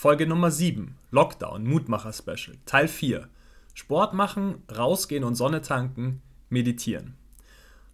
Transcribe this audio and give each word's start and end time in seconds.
Folge 0.00 0.26
Nummer 0.26 0.50
7, 0.50 0.96
Lockdown, 1.10 1.64
Mutmacher 1.64 2.14
Special, 2.14 2.56
Teil 2.64 2.88
4. 2.88 3.28
Sport 3.74 4.14
machen, 4.14 4.62
rausgehen 4.74 5.24
und 5.24 5.34
Sonne 5.34 5.60
tanken, 5.60 6.22
meditieren. 6.48 7.18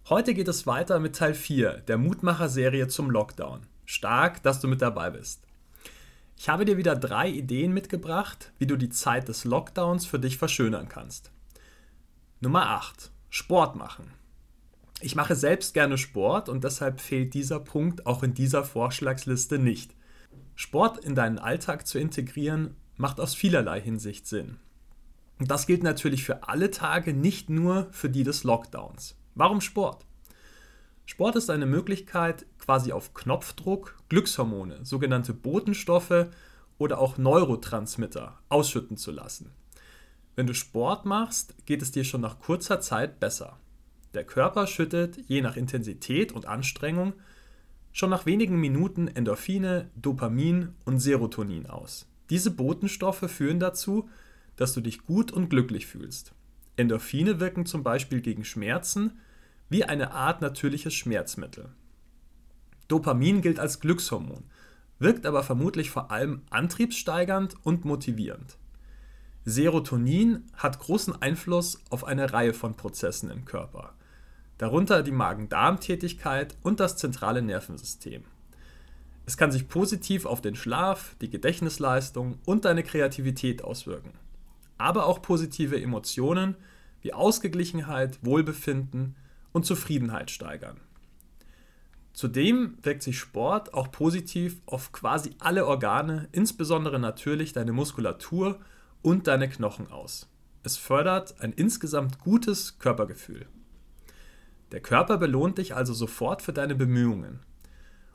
Heute 0.07 0.33
geht 0.33 0.47
es 0.47 0.65
weiter 0.65 1.01
mit 1.01 1.17
Teil 1.17 1.33
4 1.33 1.79
der 1.79 1.97
Mutmacher-Serie 1.97 2.87
zum 2.87 3.11
Lockdown. 3.11 3.67
Stark, 3.83 4.41
dass 4.41 4.61
du 4.61 4.69
mit 4.69 4.81
dabei 4.81 5.09
bist. 5.09 5.43
Ich 6.37 6.47
habe 6.47 6.63
dir 6.63 6.77
wieder 6.77 6.95
drei 6.95 7.27
Ideen 7.27 7.73
mitgebracht, 7.73 8.53
wie 8.57 8.67
du 8.67 8.77
die 8.77 8.87
Zeit 8.87 9.27
des 9.27 9.43
Lockdowns 9.43 10.05
für 10.05 10.17
dich 10.17 10.37
verschönern 10.37 10.87
kannst. 10.87 11.31
Nummer 12.39 12.69
8. 12.69 13.11
Sport 13.29 13.75
machen. 13.75 14.13
Ich 15.01 15.17
mache 15.17 15.35
selbst 15.35 15.73
gerne 15.73 15.97
Sport 15.97 16.47
und 16.47 16.63
deshalb 16.63 17.01
fehlt 17.01 17.33
dieser 17.33 17.59
Punkt 17.59 18.05
auch 18.05 18.23
in 18.23 18.33
dieser 18.33 18.63
Vorschlagsliste 18.63 19.59
nicht. 19.59 19.96
Sport 20.57 20.97
in 20.97 21.13
deinen 21.13 21.37
Alltag 21.37 21.85
zu 21.85 21.99
integrieren, 21.99 22.75
macht 22.95 23.19
aus 23.19 23.35
vielerlei 23.35 23.79
Hinsicht 23.79 24.25
Sinn. 24.25 24.57
Und 25.37 25.51
das 25.51 25.67
gilt 25.67 25.83
natürlich 25.83 26.23
für 26.23 26.49
alle 26.49 26.71
Tage, 26.71 27.13
nicht 27.13 27.47
nur 27.47 27.87
für 27.91 28.09
die 28.09 28.23
des 28.23 28.43
Lockdowns. 28.43 29.15
Warum 29.35 29.61
Sport? 29.61 30.03
Sport 31.05 31.35
ist 31.35 31.51
eine 31.51 31.67
Möglichkeit, 31.67 32.47
quasi 32.57 32.91
auf 32.91 33.13
Knopfdruck 33.13 33.99
Glückshormone, 34.09 34.83
sogenannte 34.83 35.35
Botenstoffe 35.35 36.25
oder 36.79 36.97
auch 36.97 37.19
Neurotransmitter 37.19 38.39
ausschütten 38.49 38.97
zu 38.97 39.11
lassen. 39.11 39.51
Wenn 40.35 40.47
du 40.47 40.55
Sport 40.55 41.05
machst, 41.05 41.53
geht 41.67 41.83
es 41.83 41.91
dir 41.91 42.03
schon 42.03 42.21
nach 42.21 42.39
kurzer 42.39 42.81
Zeit 42.81 43.19
besser. 43.19 43.59
Der 44.15 44.23
Körper 44.23 44.65
schüttet, 44.65 45.17
je 45.27 45.43
nach 45.43 45.55
Intensität 45.55 46.31
und 46.31 46.47
Anstrengung, 46.47 47.13
schon 47.97 48.11
nach 48.11 48.27
wenigen 48.27 48.59
Minuten 48.59 49.07
Endorphine, 49.07 49.89
Dopamin 49.95 50.75
und 50.85 50.99
Serotonin 50.99 51.65
aus. 51.65 52.05
Diese 52.29 52.51
Botenstoffe 52.51 53.27
führen 53.27 53.59
dazu, 53.59 54.07
dass 54.55 54.73
du 54.73 54.81
dich 54.81 55.03
gut 55.03 55.31
und 55.31 55.49
glücklich 55.49 55.87
fühlst. 55.87 56.35
Endorphine 56.75 57.39
wirken 57.39 57.65
zum 57.65 57.81
Beispiel 57.81 58.21
gegen 58.21 58.45
Schmerzen 58.45 59.17
wie 59.67 59.83
eine 59.83 60.11
Art 60.11 60.41
natürliches 60.41 60.93
Schmerzmittel. 60.93 61.69
Dopamin 62.87 63.41
gilt 63.41 63.59
als 63.59 63.79
Glückshormon, 63.79 64.43
wirkt 64.99 65.25
aber 65.25 65.41
vermutlich 65.41 65.89
vor 65.89 66.11
allem 66.11 66.43
antriebssteigernd 66.51 67.55
und 67.63 67.83
motivierend. 67.83 68.59
Serotonin 69.43 70.43
hat 70.53 70.77
großen 70.77 71.19
Einfluss 71.19 71.81
auf 71.89 72.03
eine 72.03 72.31
Reihe 72.31 72.53
von 72.53 72.75
Prozessen 72.75 73.31
im 73.31 73.45
Körper 73.45 73.96
darunter 74.57 75.03
die 75.03 75.11
Magen-Darm-Tätigkeit 75.11 76.55
und 76.63 76.79
das 76.79 76.97
zentrale 76.97 77.41
Nervensystem. 77.41 78.23
Es 79.25 79.37
kann 79.37 79.51
sich 79.51 79.67
positiv 79.67 80.25
auf 80.25 80.41
den 80.41 80.55
Schlaf, 80.55 81.15
die 81.21 81.29
Gedächtnisleistung 81.29 82.39
und 82.45 82.65
deine 82.65 82.83
Kreativität 82.83 83.63
auswirken, 83.63 84.13
aber 84.77 85.05
auch 85.05 85.21
positive 85.21 85.81
Emotionen 85.81 86.55
wie 87.01 87.13
Ausgeglichenheit, 87.13 88.19
Wohlbefinden 88.21 89.15
und 89.51 89.65
Zufriedenheit 89.65 90.31
steigern. 90.31 90.79
Zudem 92.13 92.77
wirkt 92.81 93.03
sich 93.03 93.19
Sport 93.19 93.75
auch 93.75 93.91
positiv 93.91 94.61
auf 94.65 94.91
quasi 94.91 95.35
alle 95.39 95.67
Organe, 95.67 96.29
insbesondere 96.31 96.97
natürlich 96.97 97.53
deine 97.53 97.73
Muskulatur 97.73 98.59
und 99.03 99.27
deine 99.27 99.47
Knochen 99.49 99.91
aus. 99.91 100.27
Es 100.63 100.77
fördert 100.77 101.39
ein 101.41 101.53
insgesamt 101.53 102.19
gutes 102.19 102.79
Körpergefühl. 102.79 103.45
Der 104.71 104.81
Körper 104.81 105.17
belohnt 105.17 105.57
dich 105.59 105.75
also 105.75 105.93
sofort 105.93 106.41
für 106.41 106.51
deine 106.51 106.75
Bemühungen. 106.75 107.39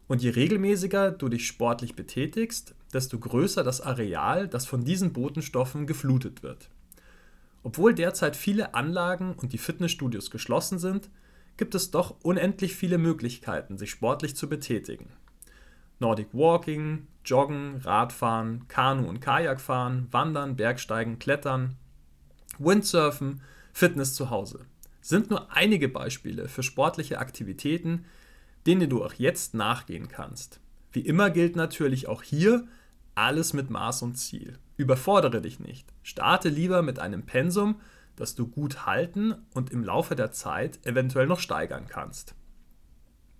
Und 0.06 0.22
je 0.22 0.30
regelmäßiger 0.30 1.10
du 1.10 1.30
dich 1.30 1.46
sportlich 1.46 1.96
betätigst, 1.96 2.74
desto 2.92 3.18
größer 3.18 3.64
das 3.64 3.80
Areal, 3.80 4.48
das 4.48 4.66
von 4.66 4.84
diesen 4.84 5.14
Botenstoffen 5.14 5.86
geflutet 5.86 6.42
wird. 6.42 6.68
Obwohl 7.62 7.94
derzeit 7.94 8.36
viele 8.36 8.74
Anlagen 8.74 9.34
und 9.34 9.54
die 9.54 9.58
Fitnessstudios 9.58 10.30
geschlossen 10.30 10.78
sind, 10.78 11.08
gibt 11.56 11.74
es 11.74 11.90
doch 11.90 12.16
unendlich 12.22 12.74
viele 12.74 12.98
Möglichkeiten, 12.98 13.78
sich 13.78 13.90
sportlich 13.90 14.36
zu 14.36 14.48
betätigen. 14.48 15.08
Nordic 16.00 16.34
Walking, 16.34 17.06
Joggen, 17.24 17.76
Radfahren, 17.76 18.66
Kanu- 18.68 19.08
und 19.08 19.20
Kajakfahren, 19.20 20.08
Wandern, 20.10 20.56
Bergsteigen, 20.56 21.18
Klettern, 21.18 21.76
Windsurfen, 22.58 23.40
Fitness 23.72 24.14
zu 24.14 24.28
Hause 24.28 24.66
sind 25.02 25.28
nur 25.28 25.52
einige 25.52 25.88
Beispiele 25.88 26.48
für 26.48 26.62
sportliche 26.62 27.18
Aktivitäten, 27.18 28.06
denen 28.66 28.88
du 28.88 29.04
auch 29.04 29.14
jetzt 29.14 29.52
nachgehen 29.52 30.08
kannst. 30.08 30.60
Wie 30.92 31.00
immer 31.00 31.30
gilt 31.30 31.56
natürlich 31.56 32.08
auch 32.08 32.22
hier 32.22 32.66
alles 33.14 33.52
mit 33.52 33.68
Maß 33.68 34.02
und 34.02 34.14
Ziel. 34.14 34.58
Überfordere 34.76 35.42
dich 35.42 35.60
nicht. 35.60 35.92
Starte 36.02 36.48
lieber 36.48 36.82
mit 36.82 36.98
einem 36.98 37.26
Pensum, 37.26 37.80
das 38.16 38.34
du 38.34 38.46
gut 38.46 38.86
halten 38.86 39.34
und 39.52 39.70
im 39.70 39.84
Laufe 39.84 40.16
der 40.16 40.32
Zeit 40.32 40.84
eventuell 40.86 41.26
noch 41.26 41.40
steigern 41.40 41.86
kannst. 41.88 42.34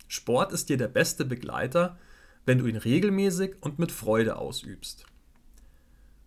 Sport 0.09 0.53
ist 0.53 0.69
dir 0.69 0.77
der 0.77 0.89
beste 0.89 1.25
Begleiter, 1.25 1.99
wenn 2.45 2.59
du 2.59 2.67
ihn 2.67 2.77
regelmäßig 2.77 3.57
und 3.61 3.79
mit 3.79 3.93
Freude 3.93 4.37
ausübst. 4.37 5.07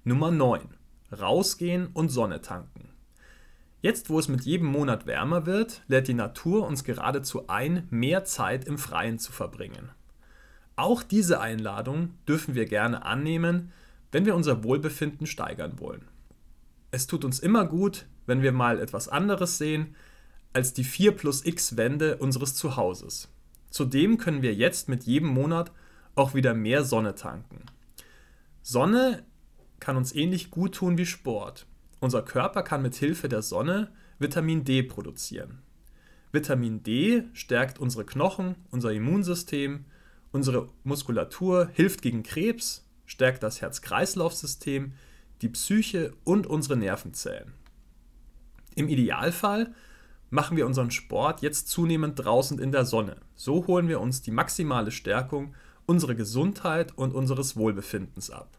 Nummer 0.03 0.31
9. 0.31 0.61
Rausgehen 1.11 1.87
und 1.87 2.09
Sonne 2.09 2.41
tanken. 2.41 2.94
Jetzt, 3.85 4.09
wo 4.09 4.17
es 4.17 4.27
mit 4.27 4.45
jedem 4.45 4.65
Monat 4.65 5.05
wärmer 5.05 5.45
wird, 5.45 5.83
lädt 5.87 6.07
die 6.07 6.15
Natur 6.15 6.65
uns 6.65 6.83
geradezu 6.83 7.49
ein, 7.49 7.85
mehr 7.91 8.23
Zeit 8.25 8.65
im 8.65 8.79
Freien 8.79 9.19
zu 9.19 9.31
verbringen. 9.31 9.91
Auch 10.75 11.03
diese 11.03 11.39
Einladung 11.39 12.15
dürfen 12.27 12.55
wir 12.55 12.65
gerne 12.65 13.05
annehmen, 13.05 13.71
wenn 14.11 14.25
wir 14.25 14.33
unser 14.33 14.63
Wohlbefinden 14.63 15.27
steigern 15.27 15.79
wollen. 15.79 16.07
Es 16.89 17.05
tut 17.05 17.23
uns 17.23 17.37
immer 17.37 17.67
gut, 17.67 18.07
wenn 18.25 18.41
wir 18.41 18.53
mal 18.53 18.79
etwas 18.79 19.07
anderes 19.07 19.59
sehen 19.59 19.95
als 20.51 20.73
die 20.73 20.83
4 20.83 21.11
plus 21.11 21.45
x 21.45 21.77
Wände 21.77 22.17
unseres 22.17 22.55
Zuhauses. 22.55 23.29
Zudem 23.69 24.17
können 24.17 24.41
wir 24.41 24.55
jetzt 24.55 24.89
mit 24.89 25.03
jedem 25.03 25.29
Monat 25.29 25.71
auch 26.15 26.33
wieder 26.33 26.55
mehr 26.55 26.83
Sonne 26.83 27.13
tanken. 27.13 27.61
Sonne 28.63 29.21
kann 29.79 29.95
uns 29.95 30.15
ähnlich 30.15 30.49
gut 30.49 30.73
tun 30.73 30.97
wie 30.97 31.05
Sport. 31.05 31.67
Unser 31.99 32.21
Körper 32.21 32.63
kann 32.63 32.81
mit 32.81 32.95
Hilfe 32.95 33.29
der 33.29 33.41
Sonne 33.41 33.91
Vitamin 34.19 34.63
D 34.63 34.83
produzieren. 34.83 35.59
Vitamin 36.31 36.83
D 36.83 37.23
stärkt 37.33 37.79
unsere 37.79 38.05
Knochen, 38.05 38.55
unser 38.71 38.91
Immunsystem, 38.91 39.85
unsere 40.31 40.69
Muskulatur, 40.83 41.69
hilft 41.73 42.01
gegen 42.01 42.23
Krebs, 42.23 42.85
stärkt 43.05 43.43
das 43.43 43.61
Herz-Kreislauf-System, 43.61 44.93
die 45.41 45.49
Psyche 45.49 46.13
und 46.23 46.47
unsere 46.47 46.77
Nervenzellen. 46.77 47.53
Im 48.75 48.89
Idealfall 48.89 49.73
machen 50.29 50.57
wir 50.57 50.65
unseren 50.65 50.91
Sport 50.91 51.41
jetzt 51.41 51.69
zunehmend 51.69 52.19
draußen 52.19 52.59
in 52.59 52.71
der 52.71 52.85
Sonne. 52.85 53.17
So 53.35 53.67
holen 53.67 53.87
wir 53.87 54.01
uns 54.01 54.21
die 54.21 54.31
maximale 54.31 54.91
Stärkung 54.91 55.53
unserer 55.85 56.15
Gesundheit 56.15 56.97
und 56.97 57.13
unseres 57.13 57.55
Wohlbefindens 57.55 58.31
ab. 58.31 58.57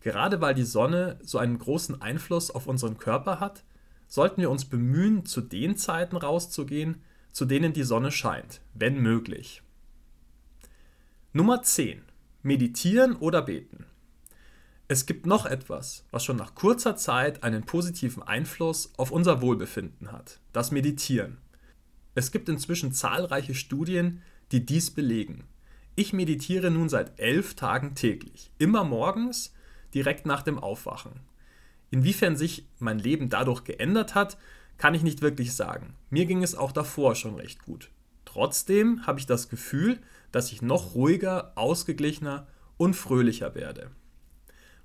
Gerade 0.00 0.40
weil 0.40 0.54
die 0.54 0.64
Sonne 0.64 1.18
so 1.22 1.38
einen 1.38 1.58
großen 1.58 2.00
Einfluss 2.00 2.50
auf 2.50 2.66
unseren 2.66 2.98
Körper 2.98 3.40
hat, 3.40 3.64
sollten 4.08 4.40
wir 4.40 4.50
uns 4.50 4.64
bemühen, 4.64 5.24
zu 5.24 5.40
den 5.40 5.76
Zeiten 5.76 6.16
rauszugehen, 6.16 7.02
zu 7.32 7.44
denen 7.44 7.72
die 7.72 7.84
Sonne 7.84 8.10
scheint, 8.10 8.60
wenn 8.74 8.98
möglich. 8.98 9.62
Nummer 11.32 11.62
10. 11.62 12.02
Meditieren 12.42 13.14
oder 13.14 13.42
beten. 13.42 13.84
Es 14.88 15.06
gibt 15.06 15.26
noch 15.26 15.46
etwas, 15.46 16.04
was 16.10 16.24
schon 16.24 16.36
nach 16.36 16.56
kurzer 16.56 16.96
Zeit 16.96 17.44
einen 17.44 17.62
positiven 17.62 18.24
Einfluss 18.24 18.92
auf 18.96 19.12
unser 19.12 19.40
Wohlbefinden 19.40 20.10
hat, 20.10 20.40
das 20.52 20.72
Meditieren. 20.72 21.38
Es 22.16 22.32
gibt 22.32 22.48
inzwischen 22.48 22.92
zahlreiche 22.92 23.54
Studien, 23.54 24.22
die 24.50 24.66
dies 24.66 24.90
belegen. 24.90 25.44
Ich 25.94 26.12
meditiere 26.12 26.72
nun 26.72 26.88
seit 26.88 27.20
elf 27.20 27.54
Tagen 27.54 27.94
täglich, 27.94 28.50
immer 28.58 28.82
morgens 28.82 29.54
direkt 29.94 30.26
nach 30.26 30.42
dem 30.42 30.58
Aufwachen. 30.58 31.12
Inwiefern 31.90 32.36
sich 32.36 32.66
mein 32.78 32.98
Leben 32.98 33.28
dadurch 33.28 33.64
geändert 33.64 34.14
hat, 34.14 34.38
kann 34.78 34.94
ich 34.94 35.02
nicht 35.02 35.22
wirklich 35.22 35.54
sagen. 35.54 35.94
Mir 36.08 36.26
ging 36.26 36.42
es 36.42 36.54
auch 36.54 36.72
davor 36.72 37.14
schon 37.14 37.34
recht 37.34 37.62
gut. 37.64 37.90
Trotzdem 38.24 39.06
habe 39.06 39.18
ich 39.18 39.26
das 39.26 39.48
Gefühl, 39.48 39.98
dass 40.32 40.52
ich 40.52 40.62
noch 40.62 40.94
ruhiger, 40.94 41.52
ausgeglichener 41.56 42.46
und 42.76 42.94
fröhlicher 42.94 43.54
werde. 43.54 43.90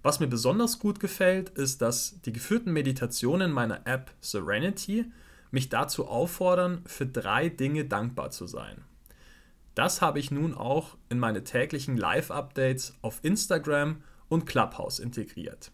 Was 0.02 0.20
mir 0.20 0.28
besonders 0.28 0.80
gut 0.80 1.00
gefällt, 1.00 1.50
ist, 1.50 1.82
dass 1.82 2.22
die 2.22 2.34
geführten 2.34 2.74
Meditationen 2.74 3.52
meiner 3.52 3.88
App 3.88 4.12
Serenity 4.20 5.06
mich 5.52 5.70
dazu 5.70 6.08
auffordern, 6.08 6.82
für 6.86 7.06
drei 7.06 7.50
Dinge 7.50 7.86
dankbar 7.86 8.32
zu 8.32 8.46
sein. 8.46 8.84
Das 9.74 10.02
habe 10.02 10.20
ich 10.20 10.32
nun 10.32 10.54
auch 10.54 10.98
in 11.10 11.20
meine 11.20 11.44
täglichen 11.44 11.98
Live-Updates 11.98 12.96
auf 13.02 13.20
Instagram 13.24 14.04
und 14.30 14.46
Clubhouse 14.46 15.00
integriert. 15.00 15.72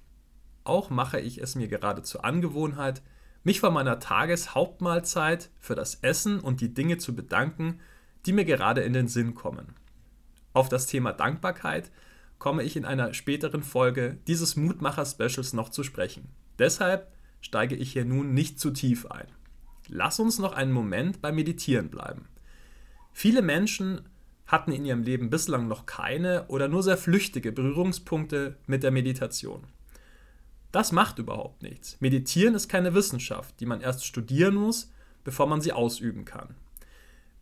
Auch 0.63 0.89
mache 0.89 1.19
ich 1.19 1.39
es 1.39 1.56
mir 1.56 1.68
gerade 1.68 2.03
zur 2.03 2.24
Angewohnheit, 2.24 3.01
mich 3.44 3.59
vor 3.59 3.71
meiner 3.71 4.00
Tageshauptmahlzeit 4.00 5.50
für 5.59 5.75
das 5.75 5.95
Essen 5.95 6.39
und 6.39 6.62
die 6.62 6.74
Dinge 6.74 6.98
zu 6.98 7.15
bedanken, 7.15 7.80
die 8.25 8.33
mir 8.33 8.45
gerade 8.45 8.81
in 8.81 8.94
den 8.94 9.07
Sinn 9.07 9.33
kommen. 9.33 9.75
Auf 10.53 10.69
das 10.69 10.86
Thema 10.86 11.13
Dankbarkeit 11.13 11.92
komme 12.38 12.63
ich 12.63 12.75
in 12.75 12.86
einer 12.86 13.13
späteren 13.13 13.63
Folge 13.63 14.18
dieses 14.27 14.56
Mutmacher-Specials 14.56 15.54
noch 15.54 15.69
zu 15.69 15.83
sprechen. 15.83 16.30
Deshalb 16.59 17.12
steige 17.39 17.75
ich 17.75 17.94
hier 17.94 18.06
nun 18.06 18.33
nicht 18.33 18.59
zu 18.59 18.71
tief 18.71 19.06
ein. 19.07 19.27
Lass 19.88 20.19
uns 20.19 20.38
noch 20.38 20.54
einen 20.54 20.71
Moment 20.71 21.21
beim 21.21 21.36
Meditieren 21.36 21.89
bleiben. 21.89 22.27
Viele 23.12 23.42
Menschen 23.42 24.01
hatten 24.51 24.74
in 24.74 24.83
ihrem 24.83 25.03
Leben 25.03 25.30
bislang 25.30 25.69
noch 25.69 25.86
keine 25.86 26.45
oder 26.48 26.68
nur 26.68 26.83
sehr 26.83 26.98
flüchtige 26.98 27.53
Berührungspunkte 27.53 28.57
mit 28.68 28.83
der 28.83 28.92
Meditation. 28.92 29.63
Das 30.74 30.92
macht 30.92 31.19
überhaupt 31.19 31.63
nichts. 31.63 31.95
Meditieren 32.01 32.53
ist 32.53 32.68
keine 32.68 32.94
Wissenschaft, 32.94 33.59
die 33.62 33.65
man 33.65 33.80
erst 33.80 34.06
studieren 34.06 34.56
muss, 34.56 34.92
bevor 35.24 35.48
man 35.48 35.62
sie 35.62 35.71
ausüben 35.71 36.25
kann. 36.25 36.56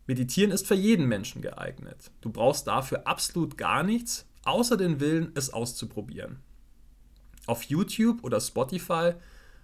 Meditieren 0.06 0.52
ist 0.52 0.68
für 0.68 0.74
jeden 0.74 1.06
Menschen 1.06 1.42
geeignet. 1.42 2.12
Du 2.20 2.30
brauchst 2.30 2.66
dafür 2.68 3.06
absolut 3.06 3.58
gar 3.58 3.82
nichts, 3.82 4.26
außer 4.44 4.76
den 4.76 5.00
Willen, 5.00 5.32
es 5.34 5.52
auszuprobieren. 5.52 6.38
Auf 7.46 7.64
YouTube 7.64 8.22
oder 8.22 8.40
Spotify 8.40 9.14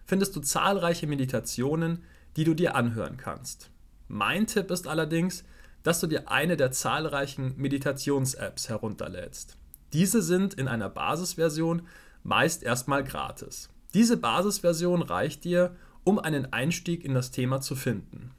findest 0.04 0.34
du 0.34 0.40
zahlreiche 0.40 1.06
Meditationen, 1.06 2.02
die 2.37 2.44
du 2.44 2.54
dir 2.54 2.75
anhören 2.75 3.16
kannst. 3.16 3.70
Mein 4.08 4.46
Tipp 4.46 4.70
ist 4.70 4.87
allerdings, 4.87 5.44
dass 5.87 6.00
du 6.00 6.09
dir 6.09 6.29
eine 6.29 6.56
der 6.56 6.73
zahlreichen 6.73 7.55
Meditations-Apps 7.56 8.69
herunterlädst. 8.69 9.56
Diese 9.93 10.21
sind 10.21 10.55
in 10.55 10.67
einer 10.67 10.88
Basisversion 10.88 11.87
meist 12.25 12.65
erstmal 12.65 13.05
gratis. 13.05 13.71
Diese 13.94 14.17
Basisversion 14.17 15.00
reicht 15.00 15.44
dir, 15.44 15.77
um 16.03 16.19
einen 16.19 16.53
Einstieg 16.53 17.05
in 17.05 17.15
das 17.15 17.31
Thema 17.31 17.61
zu 17.61 17.77
finden. 17.77 18.33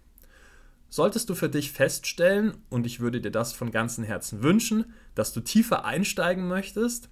Solltest 0.90 1.30
du 1.30 1.36
für 1.36 1.48
dich 1.48 1.72
feststellen, 1.72 2.58
und 2.70 2.86
ich 2.86 3.00
würde 3.00 3.22
dir 3.22 3.32
das 3.32 3.54
von 3.54 3.72
ganzem 3.72 4.04
Herzen 4.04 4.44
wünschen, 4.44 4.94
dass 5.16 5.32
du 5.32 5.40
tiefer 5.40 5.86
einsteigen 5.86 6.50
möchtest, 6.50 7.08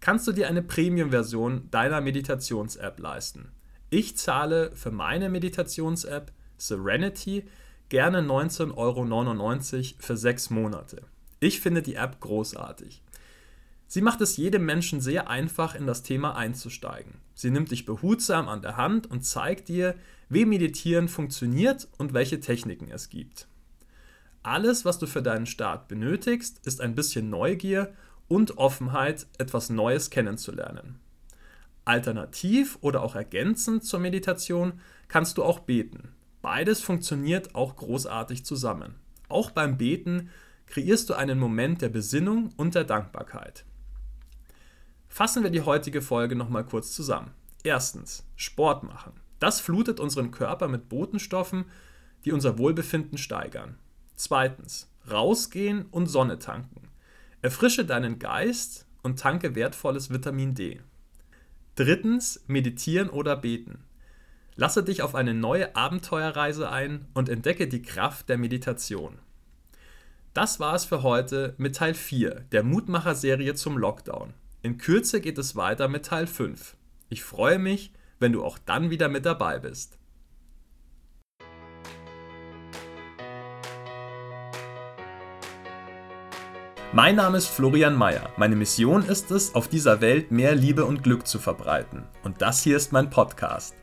kannst 0.00 0.26
du 0.26 0.32
dir 0.32 0.48
eine 0.48 0.62
Premium-Version 0.62 1.70
deiner 1.70 2.00
Meditations-App 2.00 2.98
leisten. 2.98 3.52
Ich 3.90 4.16
zahle 4.16 4.74
für 4.74 4.90
meine 4.90 5.28
Meditations-App 5.28 6.32
Serenity 6.58 7.44
gerne 7.92 8.22
19,99 8.22 8.72
Euro 8.74 9.94
für 9.98 10.16
sechs 10.16 10.48
Monate. 10.48 11.02
Ich 11.40 11.60
finde 11.60 11.82
die 11.82 11.96
App 11.96 12.20
großartig. 12.20 13.02
Sie 13.86 14.00
macht 14.00 14.22
es 14.22 14.38
jedem 14.38 14.64
Menschen 14.64 15.02
sehr 15.02 15.28
einfach, 15.28 15.74
in 15.74 15.86
das 15.86 16.02
Thema 16.02 16.34
einzusteigen. 16.34 17.16
Sie 17.34 17.50
nimmt 17.50 17.70
dich 17.70 17.84
behutsam 17.84 18.48
an 18.48 18.62
der 18.62 18.78
Hand 18.78 19.10
und 19.10 19.26
zeigt 19.26 19.68
dir, 19.68 19.94
wie 20.30 20.46
Meditieren 20.46 21.06
funktioniert 21.06 21.86
und 21.98 22.14
welche 22.14 22.40
Techniken 22.40 22.90
es 22.90 23.10
gibt. 23.10 23.46
Alles, 24.42 24.86
was 24.86 24.98
du 24.98 25.06
für 25.06 25.20
deinen 25.20 25.44
Start 25.44 25.88
benötigst, 25.88 26.66
ist 26.66 26.80
ein 26.80 26.94
bisschen 26.94 27.28
Neugier 27.28 27.92
und 28.26 28.56
Offenheit, 28.56 29.26
etwas 29.36 29.68
Neues 29.68 30.08
kennenzulernen. 30.08 30.98
Alternativ 31.84 32.78
oder 32.80 33.02
auch 33.02 33.16
ergänzend 33.16 33.84
zur 33.84 34.00
Meditation 34.00 34.80
kannst 35.08 35.36
du 35.36 35.44
auch 35.44 35.58
beten. 35.58 36.14
Beides 36.42 36.82
funktioniert 36.82 37.54
auch 37.54 37.76
großartig 37.76 38.44
zusammen. 38.44 38.96
Auch 39.28 39.50
beim 39.50 39.78
Beten 39.78 40.28
kreierst 40.66 41.08
du 41.08 41.14
einen 41.14 41.38
Moment 41.38 41.80
der 41.82 41.88
Besinnung 41.88 42.50
und 42.56 42.74
der 42.74 42.84
Dankbarkeit. 42.84 43.64
Fassen 45.08 45.42
wir 45.42 45.50
die 45.50 45.62
heutige 45.62 46.02
Folge 46.02 46.34
nochmal 46.34 46.64
kurz 46.64 46.92
zusammen. 46.92 47.30
Erstens, 47.62 48.26
Sport 48.34 48.82
machen. 48.82 49.12
Das 49.38 49.60
flutet 49.60 50.00
unseren 50.00 50.30
Körper 50.30 50.68
mit 50.68 50.88
Botenstoffen, 50.88 51.66
die 52.24 52.32
unser 52.32 52.58
Wohlbefinden 52.58 53.18
steigern. 53.18 53.76
Zweitens, 54.16 54.90
rausgehen 55.10 55.86
und 55.90 56.06
Sonne 56.06 56.38
tanken. 56.38 56.88
Erfrische 57.40 57.84
deinen 57.84 58.18
Geist 58.18 58.86
und 59.02 59.18
tanke 59.18 59.54
wertvolles 59.54 60.10
Vitamin 60.10 60.54
D. 60.54 60.80
Drittens, 61.74 62.42
meditieren 62.46 63.10
oder 63.10 63.36
beten. 63.36 63.84
Lasse 64.54 64.82
dich 64.82 65.02
auf 65.02 65.14
eine 65.14 65.32
neue 65.32 65.74
Abenteuerreise 65.76 66.70
ein 66.70 67.06
und 67.14 67.30
entdecke 67.30 67.68
die 67.68 67.80
Kraft 67.80 68.28
der 68.28 68.36
Meditation. 68.36 69.18
Das 70.34 70.60
war 70.60 70.74
es 70.74 70.84
für 70.84 71.02
heute 71.02 71.54
mit 71.56 71.76
Teil 71.76 71.94
4 71.94 72.44
der 72.52 72.62
Mutmacher-Serie 72.62 73.54
zum 73.54 73.78
Lockdown. 73.78 74.34
In 74.60 74.76
Kürze 74.76 75.20
geht 75.20 75.38
es 75.38 75.56
weiter 75.56 75.88
mit 75.88 76.04
Teil 76.04 76.26
5. 76.26 76.76
Ich 77.08 77.22
freue 77.22 77.58
mich, 77.58 77.92
wenn 78.18 78.32
du 78.32 78.44
auch 78.44 78.58
dann 78.58 78.90
wieder 78.90 79.08
mit 79.08 79.24
dabei 79.24 79.58
bist. 79.58 79.98
Mein 86.94 87.16
Name 87.16 87.38
ist 87.38 87.46
Florian 87.46 87.96
Mayer. 87.96 88.30
Meine 88.36 88.54
Mission 88.54 89.02
ist 89.02 89.30
es, 89.30 89.54
auf 89.54 89.68
dieser 89.68 90.02
Welt 90.02 90.30
mehr 90.30 90.54
Liebe 90.54 90.84
und 90.84 91.02
Glück 91.02 91.26
zu 91.26 91.38
verbreiten. 91.38 92.04
Und 92.22 92.42
das 92.42 92.62
hier 92.62 92.76
ist 92.76 92.92
mein 92.92 93.08
Podcast. 93.08 93.81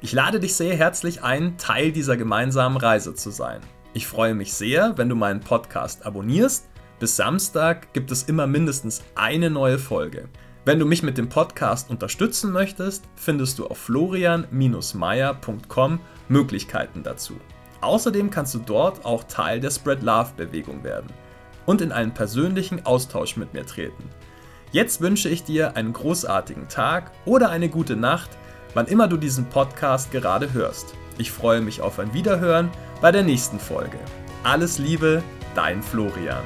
Ich 0.00 0.12
lade 0.12 0.38
dich 0.38 0.54
sehr 0.54 0.76
herzlich 0.76 1.24
ein, 1.24 1.58
Teil 1.58 1.90
dieser 1.90 2.16
gemeinsamen 2.16 2.76
Reise 2.76 3.16
zu 3.16 3.30
sein. 3.30 3.60
Ich 3.94 4.06
freue 4.06 4.32
mich 4.32 4.52
sehr, 4.52 4.96
wenn 4.96 5.08
du 5.08 5.16
meinen 5.16 5.40
Podcast 5.40 6.06
abonnierst. 6.06 6.68
Bis 7.00 7.16
Samstag 7.16 7.92
gibt 7.94 8.12
es 8.12 8.22
immer 8.22 8.46
mindestens 8.46 9.02
eine 9.16 9.50
neue 9.50 9.76
Folge. 9.76 10.28
Wenn 10.64 10.78
du 10.78 10.86
mich 10.86 11.02
mit 11.02 11.18
dem 11.18 11.28
Podcast 11.28 11.90
unterstützen 11.90 12.52
möchtest, 12.52 13.06
findest 13.16 13.58
du 13.58 13.66
auf 13.66 13.78
florian-meier.com 13.78 15.98
Möglichkeiten 16.28 17.02
dazu. 17.02 17.34
Außerdem 17.80 18.30
kannst 18.30 18.54
du 18.54 18.60
dort 18.60 19.04
auch 19.04 19.24
Teil 19.24 19.58
der 19.58 19.72
Spread 19.72 20.04
Love 20.04 20.30
Bewegung 20.36 20.84
werden 20.84 21.10
und 21.66 21.80
in 21.80 21.90
einen 21.90 22.14
persönlichen 22.14 22.86
Austausch 22.86 23.36
mit 23.36 23.52
mir 23.52 23.66
treten. 23.66 24.04
Jetzt 24.70 25.00
wünsche 25.00 25.28
ich 25.28 25.42
dir 25.42 25.76
einen 25.76 25.92
großartigen 25.92 26.68
Tag 26.68 27.10
oder 27.24 27.50
eine 27.50 27.68
gute 27.68 27.96
Nacht, 27.96 28.30
wann 28.74 28.86
immer 28.86 29.08
du 29.08 29.16
diesen 29.16 29.46
Podcast 29.46 30.10
gerade 30.10 30.52
hörst. 30.52 30.94
Ich 31.18 31.30
freue 31.30 31.60
mich 31.60 31.80
auf 31.80 31.98
ein 31.98 32.14
Wiederhören 32.14 32.70
bei 33.00 33.12
der 33.12 33.22
nächsten 33.22 33.58
Folge. 33.58 33.98
Alles 34.44 34.78
Liebe, 34.78 35.22
dein 35.54 35.82
Florian. 35.82 36.44